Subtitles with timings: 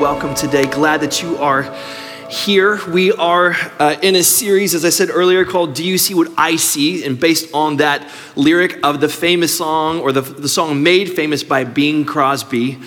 [0.00, 0.64] Welcome today.
[0.64, 1.74] Glad that you are
[2.30, 2.78] here.
[2.86, 6.30] We are uh, in a series, as I said earlier, called Do You See What
[6.36, 7.04] I See?
[7.04, 11.42] And based on that lyric of the famous song, or the, the song made famous
[11.42, 12.78] by Bing Crosby.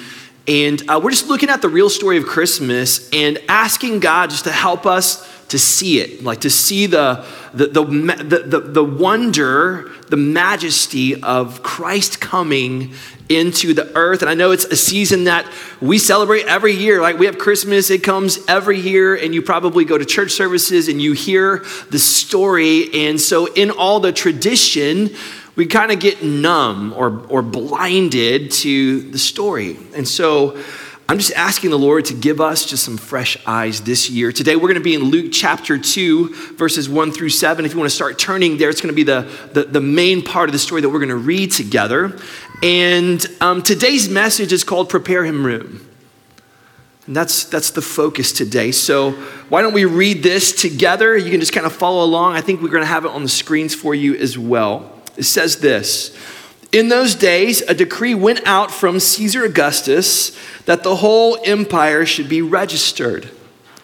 [0.47, 4.45] And uh, we're just looking at the real story of Christmas and asking God just
[4.45, 9.91] to help us to see it, like to see the, the, the, the, the, wonder,
[10.07, 12.93] the majesty of Christ coming
[13.27, 14.21] into the earth.
[14.21, 15.45] And I know it's a season that
[15.81, 17.01] we celebrate every year.
[17.01, 20.87] Like we have Christmas, it comes every year, and you probably go to church services
[20.87, 22.89] and you hear the story.
[22.93, 25.09] And so, in all the tradition,
[25.57, 29.77] we kind of get numb or, or blinded to the story.
[29.93, 30.61] And so,
[31.11, 34.31] I'm just asking the Lord to give us just some fresh eyes this year.
[34.31, 37.65] Today, we're going to be in Luke chapter 2, verses 1 through 7.
[37.65, 40.21] If you want to start turning there, it's going to be the, the, the main
[40.21, 42.17] part of the story that we're going to read together.
[42.63, 45.85] And um, today's message is called Prepare Him Room.
[47.07, 48.71] And that's, that's the focus today.
[48.71, 49.11] So,
[49.49, 51.17] why don't we read this together?
[51.17, 52.35] You can just kind of follow along.
[52.35, 54.89] I think we're going to have it on the screens for you as well.
[55.17, 56.15] It says this
[56.71, 62.29] In those days, a decree went out from Caesar Augustus that the whole empire should
[62.29, 63.29] be registered.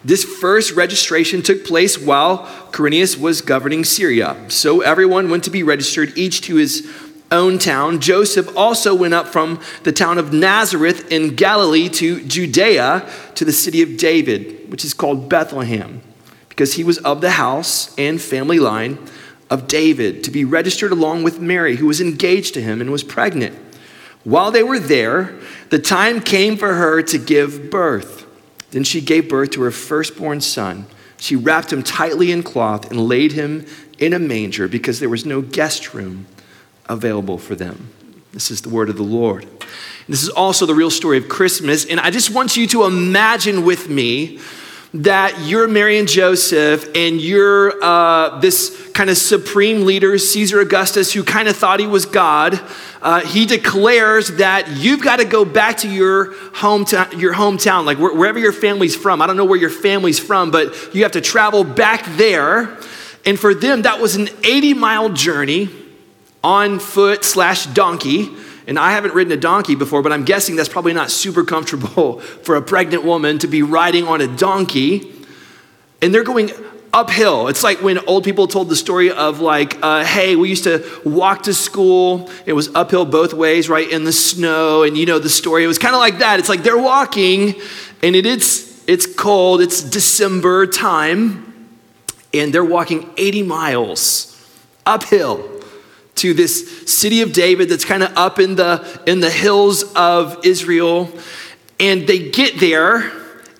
[0.05, 4.37] This first registration took place while Quirinius was governing Syria.
[4.47, 6.89] So everyone went to be registered, each to his
[7.29, 7.99] own town.
[7.99, 13.51] Joseph also went up from the town of Nazareth in Galilee to Judea to the
[13.51, 16.01] city of David, which is called Bethlehem,
[16.47, 18.97] because he was of the house and family line
[19.49, 23.03] of David, to be registered along with Mary, who was engaged to him and was
[23.03, 23.55] pregnant.
[24.23, 25.35] While they were there,
[25.69, 28.25] the time came for her to give birth.
[28.71, 30.87] Then she gave birth to her firstborn son.
[31.17, 33.65] She wrapped him tightly in cloth and laid him
[33.97, 36.27] in a manger because there was no guest room
[36.87, 37.89] available for them.
[38.33, 39.47] This is the word of the Lord.
[40.07, 41.85] This is also the real story of Christmas.
[41.85, 44.39] And I just want you to imagine with me
[44.93, 51.11] that you're Mary and Joseph and you're uh, this kind of supreme leader, Caesar Augustus,
[51.11, 52.59] who kind of thought he was God.
[53.01, 57.97] Uh, he declares that you've got to go back to your hometown, your hometown, like
[57.97, 59.21] wherever your family's from.
[59.21, 62.77] I don't know where your family's from, but you have to travel back there.
[63.25, 65.69] And for them, that was an 80 mile journey
[66.43, 68.29] on foot slash donkey
[68.67, 72.19] and I haven't ridden a donkey before, but I'm guessing that's probably not super comfortable
[72.43, 75.13] for a pregnant woman to be riding on a donkey.
[76.01, 76.51] And they're going
[76.93, 77.47] uphill.
[77.47, 80.85] It's like when old people told the story of like, uh, hey, we used to
[81.05, 82.29] walk to school.
[82.45, 85.63] It was uphill both ways, right in the snow, and you know the story.
[85.63, 86.39] It was kind of like that.
[86.39, 87.55] It's like they're walking,
[88.03, 89.61] and it is it's cold.
[89.61, 91.69] It's December time,
[92.33, 94.33] and they're walking 80 miles
[94.85, 95.56] uphill
[96.17, 100.45] to this city of David that's kind of up in the, in the hills of
[100.45, 101.09] Israel.
[101.79, 103.11] And they get there,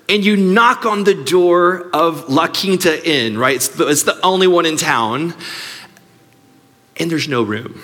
[0.10, 3.56] and you knock on the door of La Quinta Inn, right?
[3.56, 5.36] It's the, it's the only one in town,
[6.98, 7.82] and there's no room.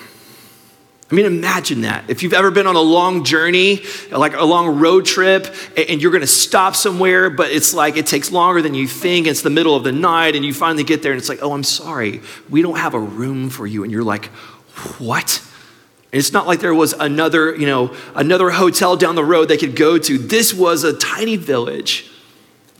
[1.10, 2.08] I mean, imagine that.
[2.08, 6.10] If you've ever been on a long journey, like a long road trip, and you're
[6.10, 9.76] gonna stop somewhere, but it's like it takes longer than you think, it's the middle
[9.76, 12.62] of the night, and you finally get there, and it's like, oh, I'm sorry, we
[12.62, 13.84] don't have a room for you.
[13.84, 14.30] And you're like,
[14.98, 15.42] what?
[16.12, 19.74] It's not like there was another, you know, another hotel down the road they could
[19.74, 20.16] go to.
[20.16, 22.08] This was a tiny village.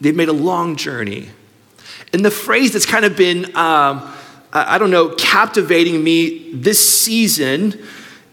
[0.01, 1.31] They made a long journey.
[2.13, 4.13] And the phrase that's kind of been, um,
[4.53, 7.83] I don't know, captivating me this season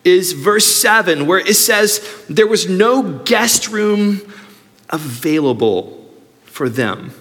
[0.03, 4.21] is verse 7, where it says, There was no guest room
[4.91, 6.07] available
[6.43, 7.11] for them.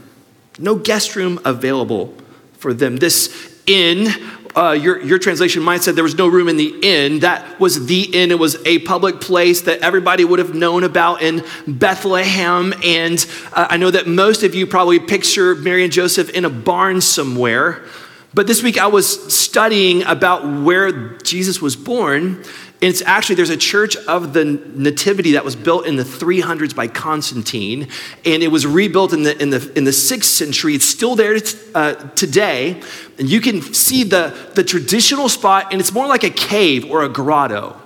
[0.59, 2.14] No guest room available
[2.59, 2.99] for them.
[2.99, 4.09] This inn
[4.56, 7.20] uh, your, your translation might said there was no room in the inn.
[7.20, 8.31] That was the inn.
[8.31, 12.75] It was a public place that everybody would have known about in Bethlehem.
[12.85, 16.50] And uh, I know that most of you probably picture Mary and Joseph in a
[16.50, 17.85] barn somewhere.
[18.32, 22.44] But this week I was studying about where Jesus was born,
[22.81, 26.88] it's actually, there's a church of the Nativity that was built in the 300s by
[26.88, 27.88] Constantine,
[28.25, 30.75] and it was rebuilt in the, in the, in the 6th century.
[30.75, 31.37] It's still there
[31.75, 32.81] uh, today,
[33.19, 37.03] and you can see the, the traditional spot, and it's more like a cave or
[37.03, 37.79] a grotto.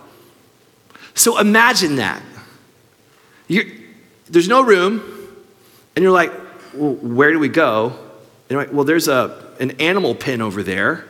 [1.15, 2.23] So imagine that.
[3.49, 3.65] You're,
[4.31, 5.03] there's no room,
[5.97, 6.33] and you're like,
[6.73, 7.99] well, where do we go?
[8.49, 11.05] And like, well, there's a, an animal pen over there.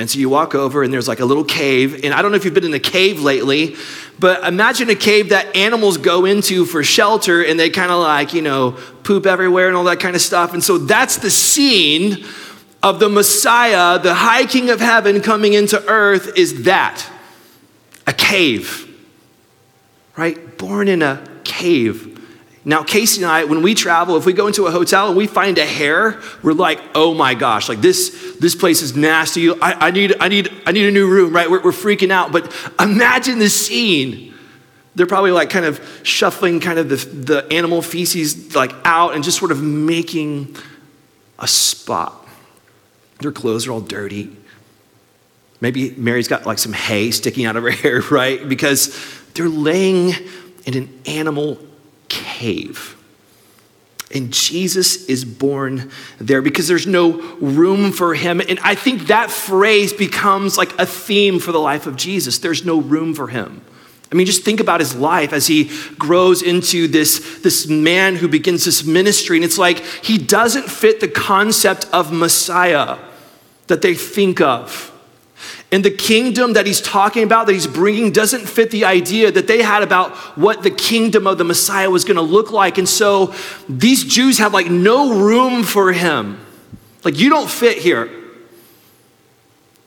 [0.00, 2.04] And so you walk over, and there's like a little cave.
[2.04, 3.76] And I don't know if you've been in a cave lately,
[4.18, 8.32] but imagine a cave that animals go into for shelter, and they kind of like,
[8.32, 10.54] you know, poop everywhere and all that kind of stuff.
[10.54, 12.24] And so that's the scene
[12.82, 17.06] of the Messiah, the high king of heaven coming into earth, is that
[18.06, 18.88] a cave,
[20.16, 20.56] right?
[20.56, 22.09] Born in a cave.
[22.64, 25.26] Now, Casey and I, when we travel, if we go into a hotel and we
[25.26, 29.50] find a hair, we're like, oh my gosh, like this, this place is nasty.
[29.50, 31.50] I, I need, I, need, I need a new room, right?
[31.50, 32.32] We're, we're freaking out.
[32.32, 34.34] But imagine the scene.
[34.94, 39.24] They're probably like kind of shuffling kind of the, the animal feces like out and
[39.24, 40.54] just sort of making
[41.38, 42.28] a spot.
[43.20, 44.36] Their clothes are all dirty.
[45.62, 48.46] Maybe Mary's got like some hay sticking out of her hair, right?
[48.46, 48.94] Because
[49.32, 50.12] they're laying
[50.66, 51.58] in an animal
[52.10, 52.96] cave.
[54.12, 58.40] And Jesus is born there because there's no room for him.
[58.40, 62.38] And I think that phrase becomes like a theme for the life of Jesus.
[62.38, 63.62] There's no room for him.
[64.10, 68.26] I mean, just think about his life as he grows into this, this man who
[68.26, 69.36] begins this ministry.
[69.36, 72.98] And it's like he doesn't fit the concept of Messiah
[73.68, 74.90] that they think of.
[75.72, 79.46] And the kingdom that he's talking about, that he's bringing, doesn't fit the idea that
[79.46, 82.76] they had about what the kingdom of the Messiah was going to look like.
[82.76, 83.34] And so
[83.68, 86.40] these Jews have like no room for him.
[87.04, 88.10] Like, you don't fit here.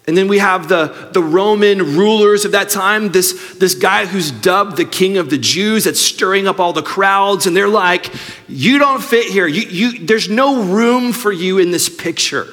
[0.05, 4.31] And then we have the, the Roman rulers of that time, this, this guy who's
[4.31, 7.45] dubbed the king of the Jews that's stirring up all the crowds.
[7.45, 8.13] And they're like,
[8.47, 9.47] You don't fit here.
[9.47, 12.47] You, you, there's no room for you in this picture.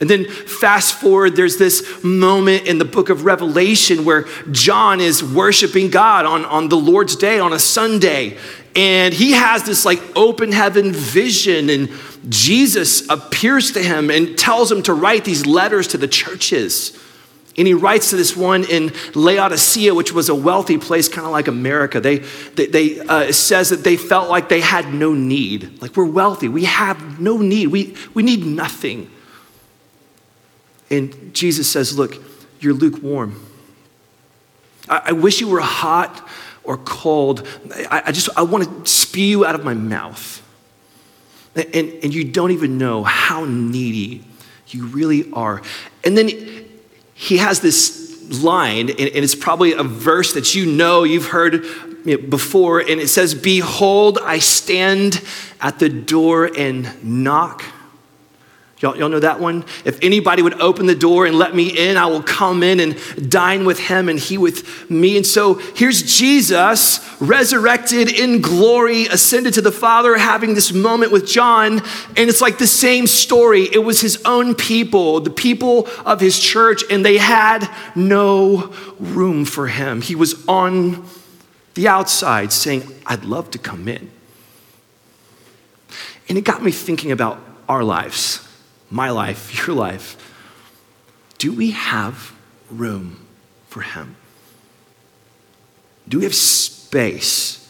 [0.00, 5.22] And then fast forward, there's this moment in the book of Revelation where John is
[5.22, 8.36] worshiping God on, on the Lord's day, on a Sunday.
[8.74, 11.90] And he has this like open heaven vision, and
[12.28, 16.98] Jesus appears to him and tells him to write these letters to the churches.
[17.56, 21.30] And he writes to this one in Laodicea, which was a wealthy place, kind of
[21.30, 22.00] like America.
[22.00, 25.80] They, they, they uh, says that they felt like they had no need.
[25.80, 29.08] Like we're wealthy, we have no need, we, we need nothing.
[30.90, 32.22] And Jesus says, Look,
[32.60, 33.40] you're lukewarm.
[34.88, 36.26] I, I wish you were hot
[36.62, 37.46] or cold.
[37.90, 40.40] I, I just, I want to spew you out of my mouth.
[41.54, 44.24] And, and you don't even know how needy
[44.68, 45.62] you really are.
[46.02, 46.30] And then
[47.14, 51.64] he has this line, and it's probably a verse that you know, you've heard
[52.04, 55.22] before, and it says, Behold, I stand
[55.60, 57.64] at the door and knock.
[58.80, 59.64] Y'all, y'all know that one?
[59.84, 63.30] If anybody would open the door and let me in, I will come in and
[63.30, 65.16] dine with him and he with me.
[65.16, 71.26] And so here's Jesus, resurrected in glory, ascended to the Father, having this moment with
[71.26, 71.82] John.
[72.16, 73.62] And it's like the same story.
[73.62, 79.44] It was his own people, the people of his church, and they had no room
[79.44, 80.02] for him.
[80.02, 81.06] He was on
[81.74, 84.10] the outside saying, I'd love to come in.
[86.28, 87.38] And it got me thinking about
[87.68, 88.43] our lives
[88.94, 90.16] my life, your life,
[91.38, 92.32] do we have
[92.70, 93.26] room
[93.66, 94.16] for Him?
[96.08, 97.60] Do we have space?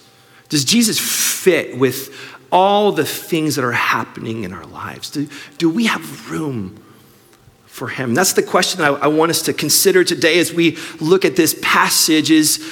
[0.50, 2.14] Does Jesus fit with
[2.52, 5.11] all the things that are happening in our lives?
[5.11, 6.85] Do, do we have room
[7.66, 8.14] for Him?
[8.14, 11.59] That's the question I, I want us to consider today as we look at this
[11.62, 12.62] passage is,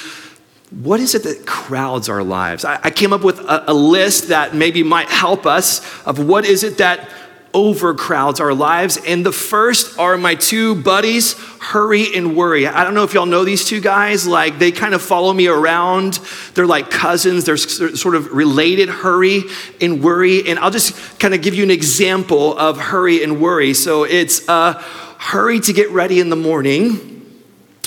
[0.69, 2.65] what is it that crowds our lives?
[2.65, 6.45] I, I came up with a, a list that maybe might help us of what
[6.45, 7.09] is it that
[7.53, 8.97] overcrowds our lives.
[8.97, 12.67] And the first are my two buddies, Hurry and Worry.
[12.67, 14.27] I don't know if y'all know these two guys.
[14.27, 16.19] Like, they kind of follow me around.
[16.55, 19.43] They're like cousins, they're sort of related, Hurry
[19.79, 20.47] and Worry.
[20.47, 23.73] And I'll just kind of give you an example of Hurry and Worry.
[23.73, 24.73] So it's uh,
[25.17, 27.12] hurry to get ready in the morning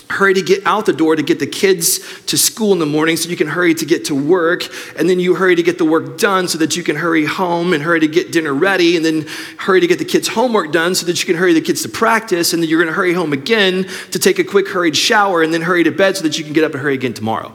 [0.09, 3.17] hurry to get out the door to get the kids to school in the morning
[3.17, 4.65] so you can hurry to get to work.
[4.99, 7.73] And then you hurry to get the work done so that you can hurry home
[7.73, 8.97] and hurry to get dinner ready.
[8.97, 9.27] And then
[9.59, 11.89] hurry to get the kids homework done so that you can hurry the kids to
[11.89, 12.53] practice.
[12.53, 15.53] And then you're going to hurry home again to take a quick hurried shower and
[15.53, 17.53] then hurry to bed so that you can get up and hurry again tomorrow.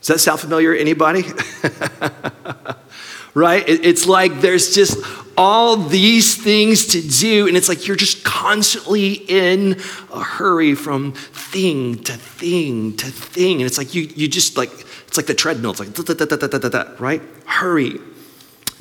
[0.00, 1.24] Does that sound familiar anybody?
[3.36, 3.68] Right?
[3.68, 4.96] It's like there's just
[5.36, 7.46] all these things to do.
[7.46, 9.80] And it's like you're just constantly in
[10.12, 13.56] a hurry from thing to thing to thing.
[13.56, 14.70] And it's like you, you just like,
[15.06, 15.72] it's like the treadmill.
[15.72, 17.22] It's like, da, da, da, right?
[17.44, 17.98] Hurry.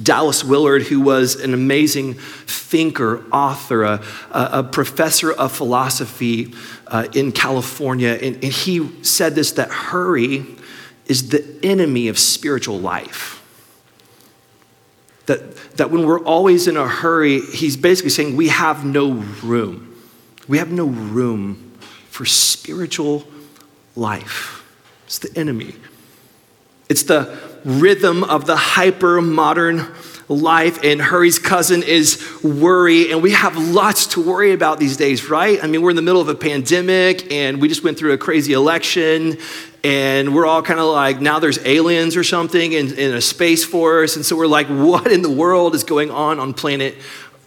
[0.01, 6.53] Dallas Willard, who was an amazing thinker, author, a, a professor of philosophy
[6.87, 10.45] uh, in California, and, and he said this that hurry
[11.05, 13.34] is the enemy of spiritual life.
[15.25, 19.95] That, that when we're always in a hurry, he's basically saying we have no room.
[20.47, 21.73] We have no room
[22.09, 23.25] for spiritual
[23.95, 24.63] life.
[25.05, 25.75] It's the enemy.
[26.89, 29.87] It's the rhythm of the hyper modern
[30.27, 33.11] life, and hurry's cousin is worry.
[33.11, 35.63] And we have lots to worry about these days, right?
[35.63, 38.17] I mean, we're in the middle of a pandemic, and we just went through a
[38.17, 39.37] crazy election,
[39.85, 43.63] and we're all kind of like, now there's aliens or something in, in a space
[43.63, 44.15] force.
[44.15, 46.95] And so we're like, what in the world is going on on planet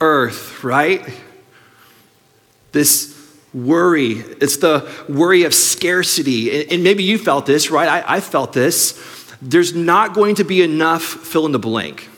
[0.00, 1.02] Earth, right?
[2.70, 3.16] This
[3.52, 6.68] worry, it's the worry of scarcity.
[6.72, 7.88] And, maybe you felt this, right?
[7.88, 9.34] I, I felt this.
[9.42, 12.08] There's not going to be enough fill in the blank.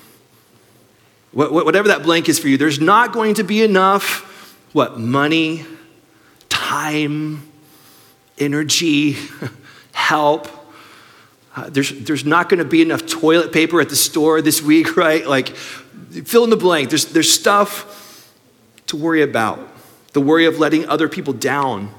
[1.33, 5.65] Whatever that blank is for you, there's not going to be enough, what, money,
[6.51, 7.49] time,
[8.37, 9.17] energy,
[10.01, 10.49] help.
[11.55, 14.97] Uh, there's, there's not going to be enough toilet paper at the store this week,
[15.05, 15.27] right?
[15.27, 16.89] Like, fill in the blank.
[16.89, 18.33] There's, there's stuff
[18.87, 19.61] to worry about.
[20.13, 21.95] The worry of letting other people down,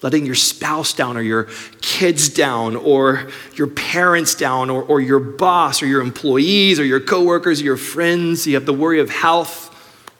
[0.00, 1.48] letting your spouse down, or your
[1.82, 7.00] kids down, or your parents down, or, or your boss, or your employees, or your
[7.00, 8.46] coworkers, or your friends.
[8.46, 9.68] You have the worry of health,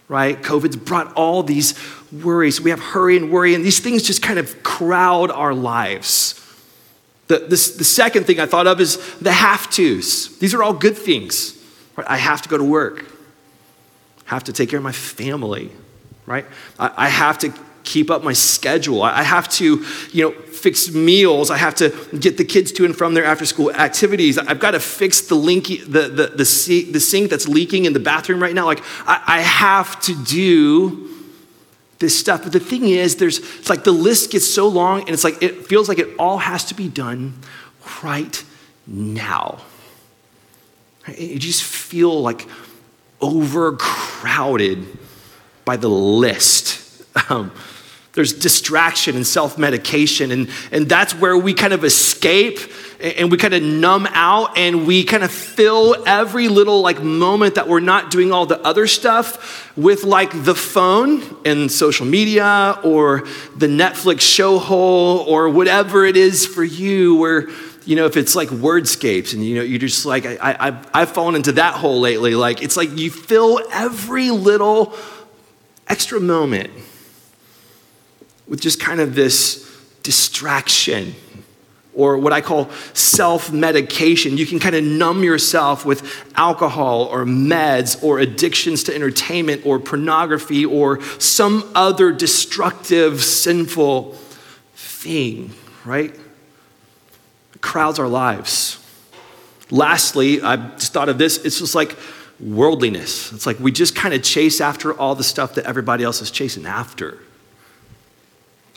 [0.08, 0.40] right?
[0.42, 1.74] COVID's brought all these
[2.12, 2.60] worries.
[2.60, 6.31] We have hurry and worry, and these things just kind of crowd our lives.
[7.28, 10.38] The, the, the second thing I thought of is the have tos.
[10.38, 11.62] These are all good things.
[11.96, 12.06] Right?
[12.08, 13.06] I have to go to work,
[14.26, 15.70] I have to take care of my family,
[16.26, 16.46] right?
[16.78, 17.52] I, I have to
[17.84, 19.02] keep up my schedule.
[19.02, 21.50] I have to, you know, fix meals.
[21.50, 24.38] I have to get the kids to and from their after school activities.
[24.38, 28.00] I've got to fix the, link, the, the, the, the sink that's leaking in the
[28.00, 28.66] bathroom right now.
[28.66, 31.08] Like, I, I have to do
[32.02, 32.42] this stuff.
[32.42, 35.42] But the thing is, there's it's like the list gets so long, and it's like
[35.42, 37.38] it feels like it all has to be done
[38.02, 38.44] right
[38.87, 39.62] now.
[41.16, 42.47] You just feel like
[43.23, 44.87] overcrowded
[45.64, 46.80] by the list.
[47.28, 47.52] Um,
[48.14, 52.59] there's distraction and self medication, and, and that's where we kind of escape
[53.02, 57.56] and we kind of numb out and we kind of fill every little like moment
[57.56, 62.78] that we're not doing all the other stuff with like the phone and social media
[62.85, 63.25] or
[63.56, 67.49] the Netflix show hole or whatever it is for you where
[67.85, 71.11] you know if it's like wordscapes and you know you're just like I, I, I've
[71.11, 72.37] fallen into that hole lately.
[72.37, 74.94] Like it's like you fill every little
[75.88, 76.71] extra moment
[78.47, 79.68] with just kind of this
[80.04, 81.16] distraction
[81.94, 84.37] or what I call self medication.
[84.38, 89.78] You can kind of numb yourself with alcohol or meds or addictions to entertainment or
[89.78, 94.12] pornography or some other destructive, sinful
[94.75, 95.52] thing,
[95.84, 96.14] right?
[97.54, 98.78] It crowds our lives.
[99.70, 101.96] Lastly, I just thought of this it's just like
[102.40, 103.32] worldliness.
[103.32, 106.30] It's like we just kind of chase after all the stuff that everybody else is
[106.30, 107.18] chasing after.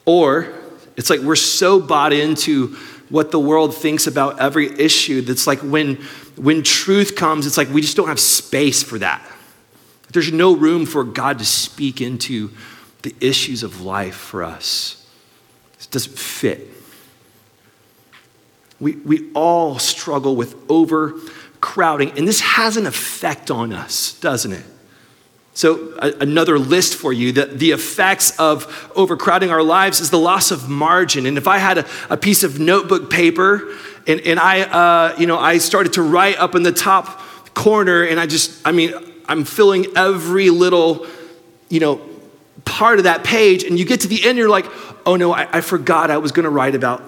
[0.05, 0.53] Or
[0.95, 2.77] it's like we're so bought into
[3.15, 5.95] what the world thinks about every issue that's like when,
[6.35, 9.25] when truth comes, it's like we just don't have space for that.
[10.11, 12.51] There's no room for God to speak into
[13.03, 15.07] the issues of life for us.
[15.79, 16.67] It doesn't fit.
[18.81, 24.65] We, we all struggle with overcrowding, and this has an effect on us, doesn't it?
[25.55, 30.51] So, another list for you the, the effects of overcrowding our lives is the loss
[30.51, 31.25] of margin.
[31.25, 33.73] And if I had a, a piece of notebook paper
[34.05, 37.21] and, and I, uh, you know, I started to write up in the top
[37.53, 38.93] corner, and I just, I mean,
[39.27, 41.07] I'm filling every little,
[41.69, 42.01] you know,
[42.65, 44.65] part of that page, and you get to the end, you're like,
[45.05, 46.99] oh no, I, I forgot I was gonna write about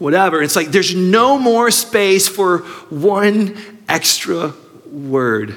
[0.00, 0.42] whatever.
[0.42, 2.58] It's like there's no more space for
[2.88, 3.56] one
[3.88, 4.54] extra
[4.90, 5.54] word.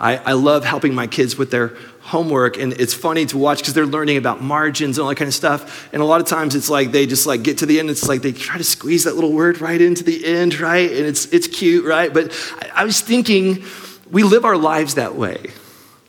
[0.00, 3.74] I, I love helping my kids with their homework and it's funny to watch because
[3.74, 6.54] they're learning about margins and all that kind of stuff and a lot of times
[6.54, 9.04] it's like they just like get to the end it's like they try to squeeze
[9.04, 10.90] that little word right into the end right?
[10.90, 12.12] And it's it's cute right?
[12.12, 13.62] But I, I was thinking
[14.10, 15.50] we live our lives that way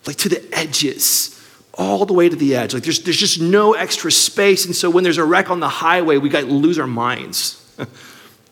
[0.08, 1.38] like to the edges
[1.74, 2.74] all the way to the edge.
[2.74, 5.70] Like there's, there's just no extra space and so when there's a wreck on the
[5.70, 7.58] highway we got lose our minds.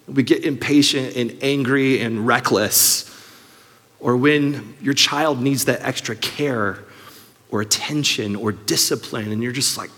[0.08, 3.09] We get impatient and angry and reckless
[4.00, 6.80] or when your child needs that extra care
[7.52, 9.90] or attention or discipline, and you're just like,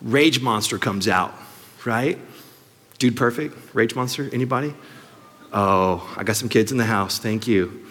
[0.00, 1.34] rage monster comes out,
[1.84, 2.18] right?
[2.98, 4.74] Dude perfect, rage monster, anybody?
[5.52, 7.86] Oh, I got some kids in the house, thank you.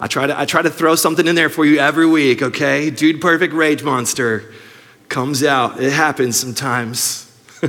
[0.00, 2.90] I try to, I try to throw something in there for you every week, okay?
[2.90, 4.52] Dude perfect, rage monster
[5.08, 5.80] comes out.
[5.80, 7.28] It happens sometimes.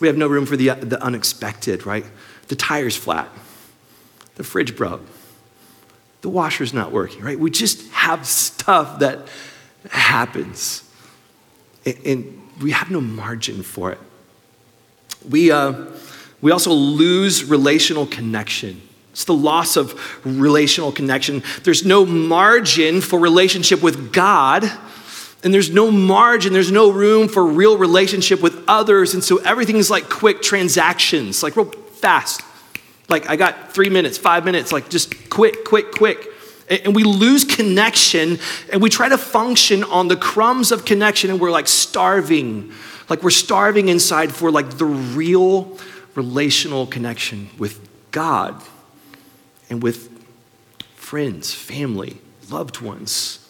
[0.00, 2.04] We have no room for the, the unexpected, right?
[2.48, 3.28] The tire's flat,
[4.36, 5.02] the fridge broke,
[6.22, 7.38] the washer's not working, right?
[7.38, 9.28] We just have stuff that
[9.90, 10.82] happens.
[11.84, 13.98] And, we have no margin for it.
[15.28, 15.86] We, uh,
[16.40, 18.80] we also lose relational connection.
[19.10, 21.42] It's the loss of relational connection.
[21.64, 24.64] There's no margin for relationship with God,
[25.42, 29.14] and there's no margin, there's no room for real relationship with others.
[29.14, 32.42] And so everything is like quick transactions, like real fast.
[33.08, 36.30] Like, I got three minutes, five minutes, like just quick, quick, quick.
[36.68, 38.38] And we lose connection
[38.72, 42.72] and we try to function on the crumbs of connection and we're like starving.
[43.10, 45.78] Like we're starving inside for like the real
[46.14, 48.62] relational connection with God
[49.68, 50.10] and with
[50.94, 52.18] friends, family,
[52.50, 53.40] loved ones.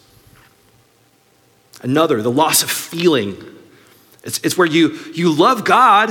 [1.81, 3.37] Another, the loss of feeling.
[4.23, 6.09] It's, it's where you, you love God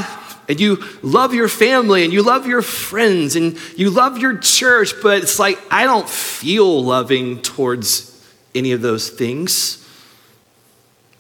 [0.49, 4.95] and you love your family and you love your friends and you love your church,
[5.03, 8.11] but it's like, I don't feel loving towards
[8.55, 9.87] any of those things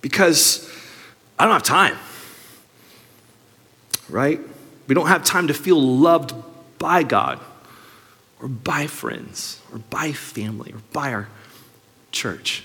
[0.00, 0.70] because
[1.38, 1.96] I don't have time.
[4.08, 4.40] Right?
[4.86, 6.34] We don't have time to feel loved
[6.78, 7.40] by God
[8.40, 11.28] or by friends or by family or by our
[12.12, 12.62] church.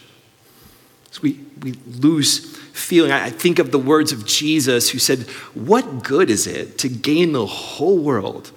[1.12, 3.12] So we, we lose feeling.
[3.12, 5.22] I think of the words of Jesus who said,
[5.54, 8.52] What good is it to gain the whole world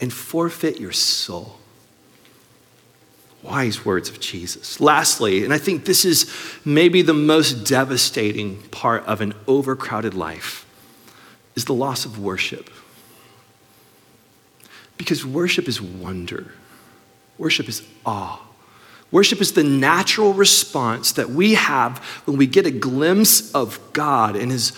[0.00, 1.58] and forfeit your soul?
[3.42, 4.80] Wise words of Jesus.
[4.80, 6.32] Lastly, and I think this is
[6.64, 10.64] maybe the most devastating part of an overcrowded life,
[11.54, 12.70] is the loss of worship.
[14.98, 16.52] Because worship is wonder,
[17.38, 18.45] worship is awe.
[19.10, 24.36] Worship is the natural response that we have when we get a glimpse of God
[24.36, 24.72] and His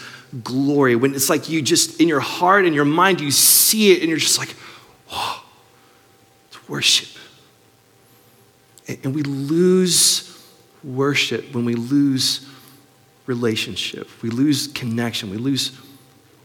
[0.45, 0.97] glory.
[0.97, 4.09] When it's like you just, in your heart and your mind, you see it and
[4.09, 4.55] you're just like,
[5.11, 5.45] oh,
[6.49, 7.09] it's worship.
[9.03, 10.29] And we lose
[10.85, 12.47] worship when we lose
[13.27, 15.79] relationship, we lose connection, we lose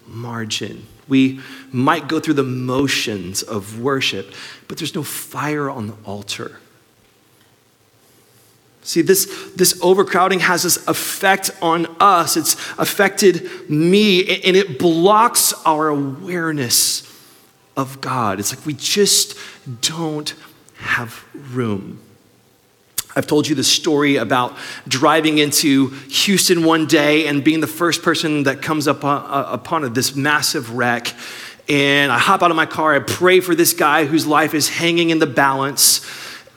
[0.05, 0.85] margin.
[1.07, 1.39] We
[1.71, 4.33] might go through the motions of worship,
[4.67, 6.59] but there's no fire on the altar.
[8.83, 12.35] See, this, this overcrowding has this effect on us.
[12.35, 17.09] It's affected me, and it blocks our awareness
[17.77, 18.39] of God.
[18.39, 19.37] It's like we just
[19.81, 20.33] don't
[20.75, 22.01] have room.
[23.15, 28.01] I've told you the story about driving into Houston one day and being the first
[28.01, 31.13] person that comes up uh, upon this massive wreck.
[31.69, 34.67] And I hop out of my car, I pray for this guy whose life is
[34.67, 36.05] hanging in the balance.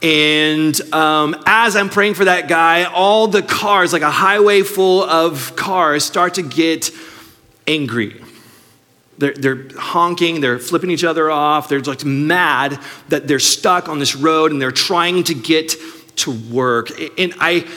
[0.07, 5.03] And um, as I'm praying for that guy, all the cars, like a highway full
[5.03, 6.93] of cars, start to get
[7.67, 8.23] angry.
[9.19, 13.99] They're, they're, honking, they're flipping each other off, they're like mad that they're stuck on
[13.99, 15.75] this road and they're trying to get
[16.19, 16.91] to work.
[17.19, 17.69] And I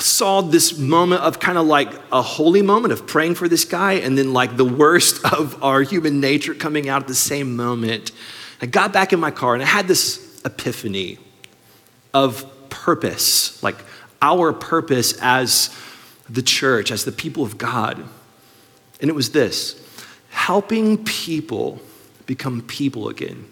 [0.00, 3.92] saw this moment of kind of like a holy moment of praying for this guy,
[3.92, 8.10] and then like the worst of our human nature coming out at the same moment.
[8.60, 11.18] I got back in my car and I had this epiphany
[12.12, 13.76] of purpose, like
[14.22, 15.76] our purpose as
[16.28, 18.02] the church, as the people of God.
[19.00, 19.76] And it was this
[20.30, 21.80] helping people
[22.26, 23.46] become people again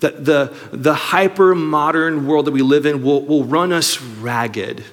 [0.00, 4.84] that the, the hyper modern world that we live in will, will run us ragged.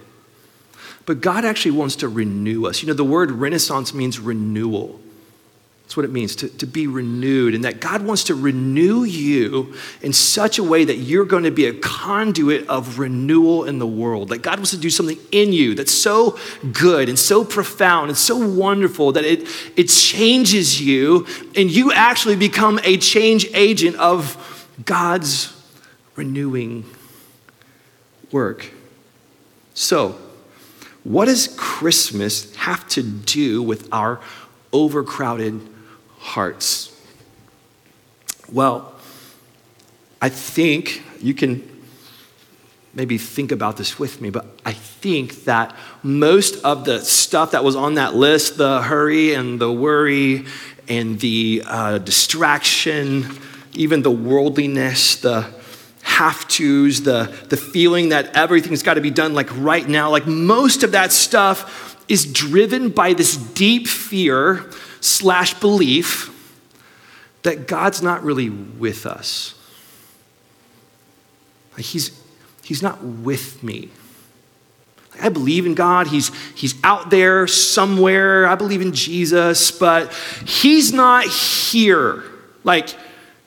[1.06, 2.82] But God actually wants to renew us.
[2.82, 5.00] You know, the word renaissance means renewal.
[5.86, 9.76] That's what it means to, to be renewed, and that God wants to renew you
[10.02, 13.86] in such a way that you're going to be a conduit of renewal in the
[13.86, 14.30] world.
[14.30, 16.40] That God wants to do something in you that's so
[16.74, 22.36] good and so profound and so wonderful that it, it changes you, and you actually
[22.36, 25.54] become a change agent of God's
[26.16, 26.84] renewing
[28.32, 28.72] work.
[29.76, 30.18] So,
[31.04, 34.20] what does Christmas have to do with our
[34.74, 35.75] overcrowded
[36.26, 36.92] hearts?
[38.52, 38.94] Well,
[40.22, 41.64] I think you can
[42.94, 47.64] maybe think about this with me, but I think that most of the stuff that
[47.64, 50.46] was on that list the hurry and the worry
[50.88, 53.26] and the uh, distraction
[53.78, 55.46] even the worldliness, the
[56.02, 60.28] have tos, the, the feeling that everything's got to be done like right now, like
[60.28, 64.70] most of that stuff is driven by this deep fear
[65.06, 66.32] slash belief
[67.44, 69.54] that God's not really with us.
[71.74, 72.20] Like he's,
[72.64, 73.90] he's not with me.
[75.22, 76.08] I believe in God.
[76.08, 78.48] He's, he's out there somewhere.
[78.48, 80.14] I believe in Jesus, but
[80.46, 82.24] He's not here.
[82.64, 82.90] Like,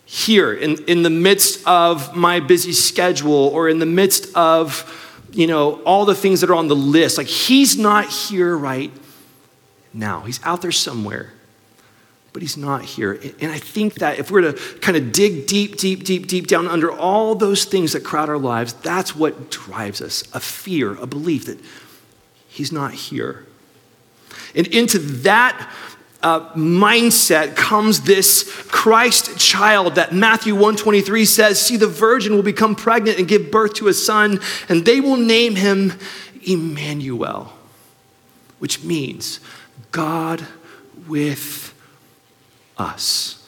[0.05, 5.47] here in, in the midst of my busy schedule or in the midst of, you
[5.47, 7.19] know, all the things that are on the list.
[7.19, 8.91] Like, He's not here right
[9.93, 10.23] now.
[10.23, 11.33] He's out there somewhere,
[12.39, 13.19] but He's not here.
[13.41, 16.69] And I think that if we're to kind of dig deep, deep, deep, deep down
[16.69, 21.07] under all those things that crowd our lives, that's what drives us a fear, a
[21.09, 21.59] belief that
[22.47, 23.45] He's not here.
[24.55, 25.69] And into that
[26.23, 32.77] uh, mindset comes this Christ child that Matthew 123 says, see the virgin will become
[32.77, 35.95] pregnant and give birth to a son and they will name him
[36.47, 37.53] Emmanuel,
[38.61, 39.41] which means
[39.91, 40.47] God
[41.09, 41.75] with
[42.79, 43.47] us.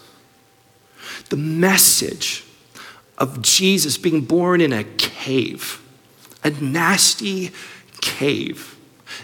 [1.28, 2.44] The message
[3.18, 5.80] of Jesus being born in a cave,
[6.42, 7.52] a nasty
[8.00, 8.76] cave,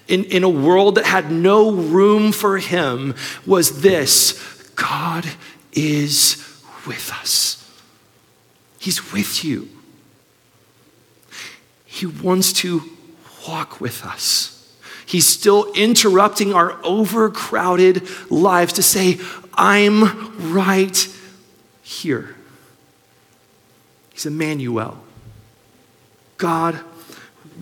[0.08, 3.14] in, in a world that had no room for him,
[3.46, 4.34] was this
[4.76, 5.26] God
[5.72, 6.36] is
[6.86, 7.62] with us.
[8.78, 9.68] He's with you.
[11.84, 12.82] He wants to
[13.48, 14.52] walk with us.
[15.06, 19.18] He's still interrupting our overcrowded lives to say,
[19.56, 21.08] I'm right
[21.82, 22.34] here.
[24.12, 24.98] He's Emmanuel,
[26.36, 26.80] God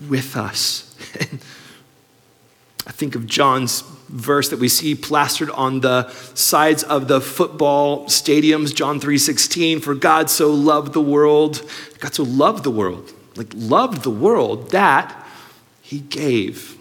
[0.09, 0.95] with us.
[2.87, 8.05] I think of John's verse that we see plastered on the sides of the football
[8.05, 11.61] stadiums, John 3:16, for God so loved the world,
[11.99, 15.25] God so loved the world, like loved the world that
[15.81, 16.77] he gave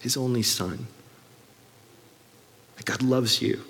[0.00, 0.86] his only son.
[2.76, 3.62] That God loves you.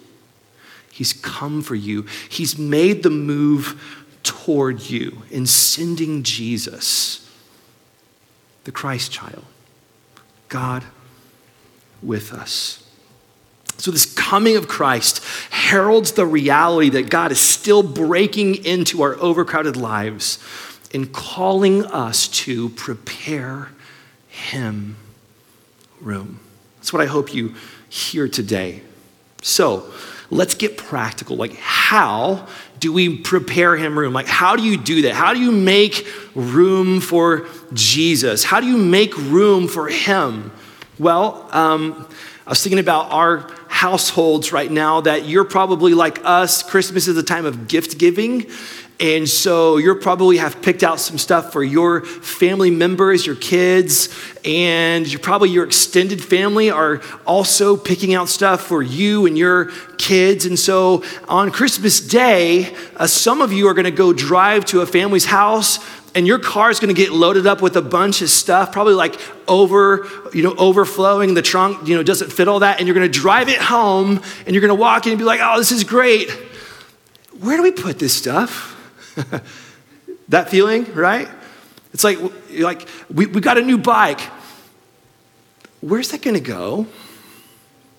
[0.94, 2.06] He's come for you.
[2.28, 7.28] He's made the move toward you in sending Jesus,
[8.62, 9.44] the Christ child.
[10.48, 10.84] God
[12.00, 12.88] with us.
[13.78, 19.16] So, this coming of Christ heralds the reality that God is still breaking into our
[19.16, 20.38] overcrowded lives
[20.94, 23.70] and calling us to prepare
[24.28, 24.94] Him
[26.00, 26.38] room.
[26.76, 27.56] That's what I hope you
[27.88, 28.82] hear today.
[29.42, 29.92] So
[30.30, 31.36] let's get practical.
[31.36, 32.46] Like, how
[32.80, 34.12] do we prepare him room?
[34.12, 35.14] Like, how do you do that?
[35.14, 38.44] How do you make room for Jesus?
[38.44, 40.52] How do you make room for him?
[40.98, 42.08] Well, um,
[42.46, 46.62] I was thinking about our households right now that you're probably like us.
[46.62, 48.46] Christmas is a time of gift giving.
[49.00, 54.08] And so you probably have picked out some stuff for your family members, your kids,
[54.44, 59.72] and you probably your extended family are also picking out stuff for you and your
[59.98, 60.46] kids.
[60.46, 64.80] And so on Christmas Day, uh, some of you are going to go drive to
[64.80, 65.80] a family's house
[66.14, 68.94] and your car is going to get loaded up with a bunch of stuff, probably
[68.94, 71.34] like over, you know, overflowing.
[71.34, 74.22] The trunk, you know, doesn't fit all that, and you're going to drive it home,
[74.46, 76.30] and you're going to walk in and be like, "Oh, this is great."
[77.40, 78.73] Where do we put this stuff?
[80.28, 81.28] that feeling, right?
[81.92, 82.18] It's like,
[82.58, 84.20] like we, we got a new bike.
[85.80, 86.86] Where's that gonna go?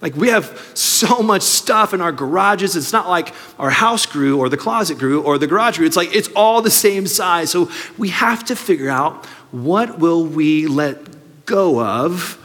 [0.02, 2.76] Like, we have so much stuff in our garages.
[2.76, 5.88] It's not like our house grew or the closet grew or the garage grew.
[5.88, 7.50] It's like it's all the same size.
[7.50, 12.38] So we have to figure out what will we let go of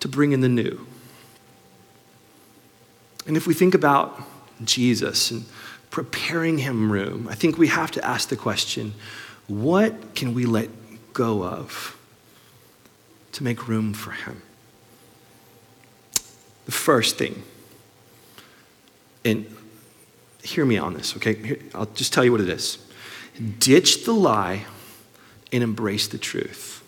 [0.00, 0.86] to bring in the new.
[3.26, 4.20] And if we think about
[4.64, 5.44] Jesus and
[5.90, 8.94] preparing him room, I think we have to ask the question
[9.46, 10.68] what can we let
[11.14, 11.98] go of
[13.32, 14.42] to make room for him?
[16.66, 17.42] The first thing,
[19.24, 19.46] and
[20.42, 21.34] hear me on this, okay?
[21.34, 22.78] Here, I'll just tell you what it is.
[23.58, 24.66] Ditch the lie
[25.52, 26.84] and embrace the truth.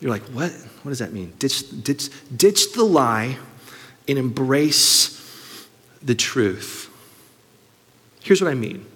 [0.00, 0.50] You're like, what?
[0.82, 1.32] What does that mean?
[1.38, 3.38] Ditch, ditch, ditch the lie
[4.08, 5.66] and embrace
[6.02, 6.83] the truth.
[8.24, 8.86] Here's what I mean.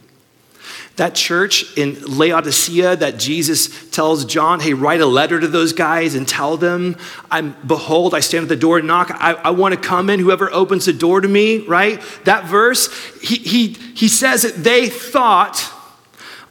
[0.96, 6.14] That church in Laodicea that Jesus tells John, hey, write a letter to those guys
[6.14, 6.96] and tell them,
[7.30, 9.10] I'm behold, I stand at the door and knock.
[9.12, 12.02] I, I want to come in, whoever opens the door to me, right?
[12.24, 12.88] That verse,
[13.20, 15.62] he, he, he says that they thought,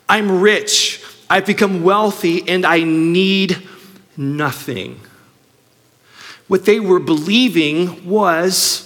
[0.08, 3.68] I'm rich, I've become wealthy, and I need
[4.16, 5.02] nothing.
[6.48, 8.84] What they were believing was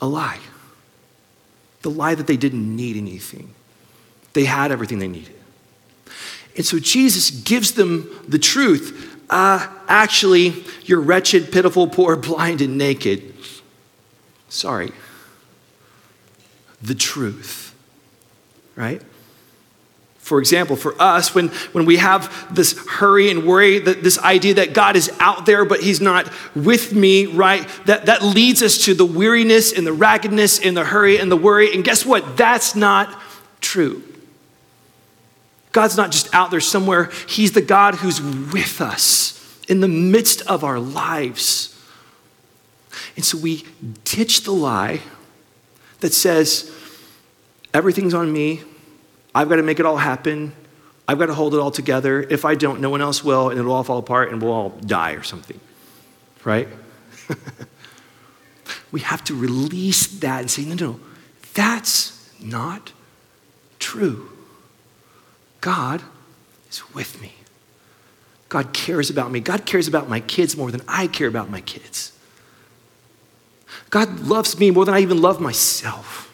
[0.00, 0.38] a lie
[1.82, 3.54] the lie that they didn't need anything,
[4.32, 5.34] they had everything they needed.
[6.56, 9.18] And so Jesus gives them the truth.
[9.30, 13.34] Uh, actually, you're wretched, pitiful, poor, blind, and naked.
[14.48, 14.92] Sorry.
[16.82, 17.74] The truth,
[18.76, 19.00] right?
[20.22, 24.54] For example, for us, when, when we have this hurry and worry, that this idea
[24.54, 27.68] that God is out there, but He's not with me, right?
[27.86, 31.36] That, that leads us to the weariness and the raggedness and the hurry and the
[31.36, 31.74] worry.
[31.74, 32.36] And guess what?
[32.36, 33.20] That's not
[33.60, 34.04] true.
[35.72, 40.40] God's not just out there somewhere, He's the God who's with us in the midst
[40.42, 41.76] of our lives.
[43.16, 43.66] And so we
[44.04, 45.00] ditch the lie
[45.98, 46.70] that says,
[47.74, 48.62] everything's on me,
[49.34, 50.52] I've got to make it all happen.
[51.08, 52.22] I've got to hold it all together.
[52.22, 54.70] If I don't, no one else will, and it'll all fall apart and we'll all
[54.70, 55.58] die or something.
[56.44, 56.68] Right?
[58.92, 61.00] we have to release that and say, no, no,
[61.54, 62.92] that's not
[63.78, 64.30] true.
[65.60, 66.02] God
[66.70, 67.34] is with me.
[68.48, 69.40] God cares about me.
[69.40, 72.12] God cares about my kids more than I care about my kids.
[73.88, 76.30] God loves me more than I even love myself.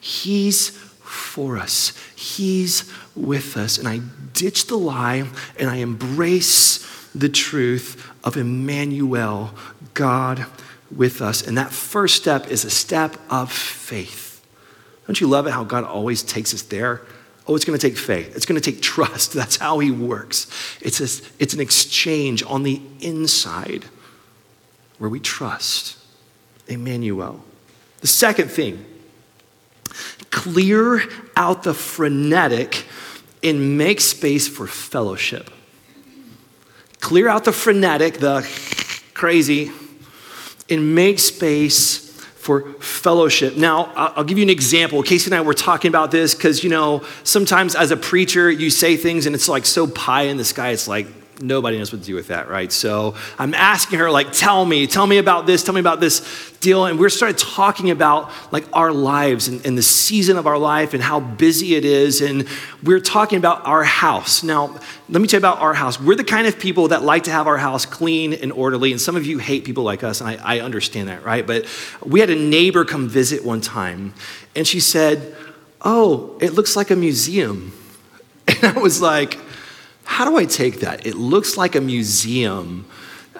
[0.00, 1.92] He's for us.
[2.16, 3.76] He's with us.
[3.78, 4.00] And I
[4.32, 9.50] ditch the lie and I embrace the truth of Emmanuel,
[9.94, 10.46] God
[10.94, 11.46] with us.
[11.46, 14.44] And that first step is a step of faith.
[15.06, 17.02] Don't you love it how God always takes us there?
[17.46, 18.34] Oh, it's going to take faith.
[18.34, 19.34] It's going to take trust.
[19.34, 20.46] That's how He works.
[20.80, 23.84] It's, a, it's an exchange on the inside
[24.98, 25.98] where we trust
[26.66, 27.44] Emmanuel.
[28.00, 28.84] The second thing
[30.30, 31.02] clear
[31.36, 32.84] out the frenetic
[33.42, 35.50] and make space for fellowship.
[37.00, 38.42] Clear out the frenetic, the
[39.14, 39.70] crazy,
[40.68, 42.10] and make space
[42.46, 43.56] for fellowship.
[43.56, 45.02] Now, I'll give you an example.
[45.02, 48.70] Casey and I were talking about this because, you know, sometimes as a preacher, you
[48.70, 51.06] say things and it's like so pie in the sky, it's like,
[51.40, 52.70] nobody knows what to do with that, right?
[52.72, 56.52] So I'm asking her, like, tell me, tell me about this, tell me about this
[56.60, 56.86] deal.
[56.86, 60.94] And we started talking about like our lives and, and, the season of our life
[60.94, 62.20] and how busy it is.
[62.20, 62.48] And
[62.82, 64.42] we're talking about our house.
[64.42, 66.00] Now, let me tell you about our house.
[66.00, 68.90] We're the kind of people that like to have our house clean and orderly.
[68.90, 71.46] And some of you hate people like us, and I, I understand that, right?
[71.46, 71.66] But
[72.04, 74.14] we had a neighbor come visit one time,
[74.54, 75.36] and she said,
[75.82, 77.72] Oh, it looks like a museum.
[78.48, 79.38] And I was like,
[80.06, 81.04] how do I take that?
[81.04, 82.86] It looks like a museum.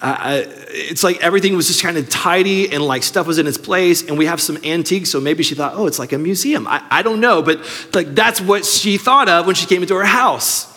[0.03, 3.57] Uh, it's like everything was just kind of tidy and like stuff was in its
[3.57, 6.67] place and we have some antiques so maybe she thought oh it's like a museum
[6.69, 7.61] i, I don't know but
[7.95, 10.71] like that's what she thought of when she came into her house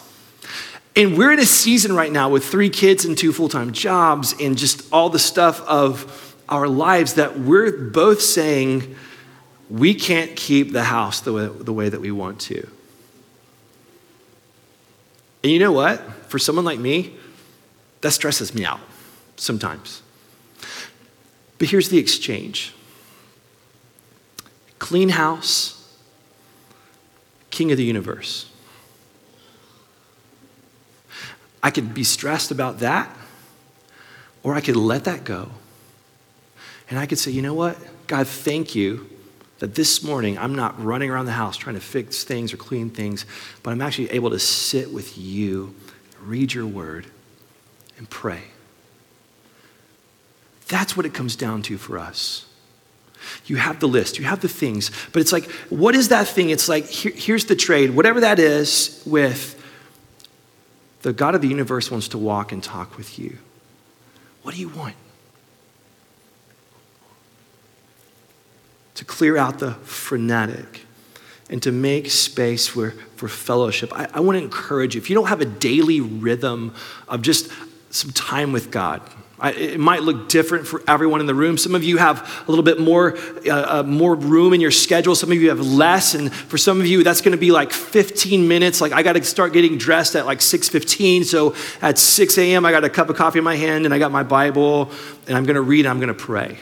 [0.95, 4.58] and we're in a season right now with three kids and two full-time jobs and
[4.58, 8.95] just all the stuff of our lives that we're both saying
[9.69, 12.65] we can't keep the house the way, the way that we want to
[15.43, 15.99] and you know what?
[16.30, 17.15] For someone like me,
[18.02, 18.80] that stresses me out
[19.36, 20.02] sometimes.
[21.58, 22.73] But here's the exchange
[24.80, 25.97] clean house,
[27.49, 28.49] king of the universe.
[31.62, 33.13] I could be stressed about that,
[34.43, 35.49] or I could let that go.
[36.89, 37.78] And I could say, you know what?
[38.08, 39.10] God, thank you
[39.60, 42.89] that this morning I'm not running around the house trying to fix things or clean
[42.89, 43.26] things,
[43.62, 45.76] but I'm actually able to sit with you,
[46.22, 47.08] read your word,
[47.98, 48.43] and pray.
[50.67, 52.45] That's what it comes down to for us.
[53.45, 56.52] You have the list, you have the things, but it's like, what is that thing?
[56.52, 59.56] It's like, here, here's the trade, whatever that is, with
[61.02, 63.38] the God of the universe wants to walk and talk with you.
[64.43, 64.95] What do you want?
[69.00, 70.82] To clear out the frenetic
[71.50, 73.98] and to make space for, for fellowship.
[73.98, 76.76] I, I want to encourage you if you don't have a daily rhythm
[77.08, 77.50] of just
[77.92, 79.02] some time with God,
[79.40, 81.58] I, it might look different for everyone in the room.
[81.58, 85.16] Some of you have a little bit more, uh, uh, more room in your schedule.
[85.16, 87.72] Some of you have less, and for some of you, that's going to be like
[87.72, 88.82] 15 minutes.
[88.82, 91.24] Like I got to start getting dressed at like 6:15.
[91.24, 93.98] So at 6 a.m., I got a cup of coffee in my hand, and I
[93.98, 94.92] got my Bible,
[95.26, 95.86] and I'm going to read.
[95.86, 96.58] And I'm going to pray.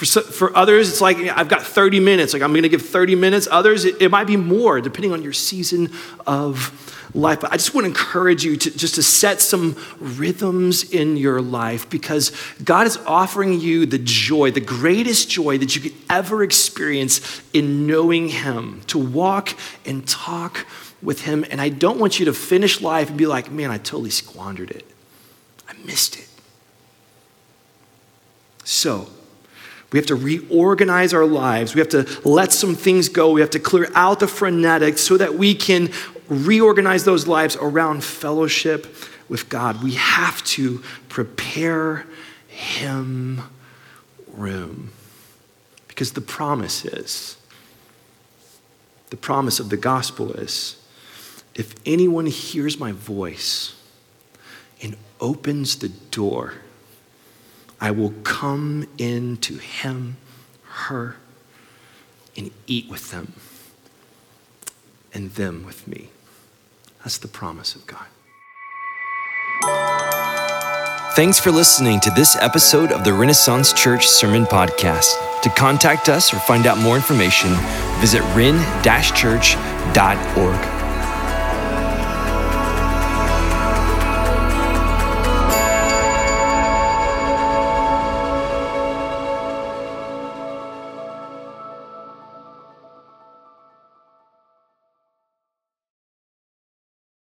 [0.00, 2.32] For, for others, it's like I've got 30 minutes.
[2.32, 3.46] Like I'm going to give 30 minutes.
[3.50, 5.90] Others, it, it might be more, depending on your season
[6.26, 6.72] of
[7.14, 7.40] life.
[7.40, 11.42] But I just want to encourage you to just to set some rhythms in your
[11.42, 12.32] life because
[12.64, 17.86] God is offering you the joy, the greatest joy that you could ever experience in
[17.86, 20.66] knowing Him, to walk and talk
[21.02, 21.44] with Him.
[21.50, 24.70] And I don't want you to finish life and be like, man, I totally squandered
[24.70, 24.86] it.
[25.68, 26.26] I missed it.
[28.64, 29.08] So,
[29.92, 31.74] we have to reorganize our lives.
[31.74, 33.32] We have to let some things go.
[33.32, 35.90] We have to clear out the frenetic so that we can
[36.28, 38.86] reorganize those lives around fellowship
[39.28, 39.82] with God.
[39.82, 42.06] We have to prepare
[42.46, 43.42] Him
[44.28, 44.92] room.
[45.88, 47.36] Because the promise is
[49.10, 50.76] The promise of the gospel is
[51.56, 53.74] if anyone hears my voice
[54.80, 56.54] and opens the door,
[57.80, 60.18] I will come into him,
[60.64, 61.16] her,
[62.36, 63.32] and eat with them,
[65.14, 66.10] and them with me.
[66.98, 68.06] That's the promise of God.
[71.16, 75.14] Thanks for listening to this episode of the Renaissance Church Sermon Podcast.
[75.42, 77.50] To contact us or find out more information,
[78.00, 80.79] visit ren-church.org.